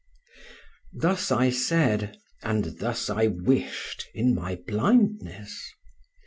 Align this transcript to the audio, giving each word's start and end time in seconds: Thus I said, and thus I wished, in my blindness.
Thus 0.95 1.31
I 1.31 1.51
said, 1.51 2.17
and 2.41 2.79
thus 2.79 3.07
I 3.07 3.27
wished, 3.27 4.07
in 4.15 4.33
my 4.33 4.55
blindness. 4.55 5.71